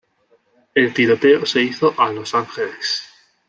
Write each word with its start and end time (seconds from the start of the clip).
El 0.73 0.95
tiroteo 0.95 1.45
se 1.45 1.61
hizo 1.61 1.93
a 1.95 2.11
Los 2.11 2.33
Angeles. 2.33 3.03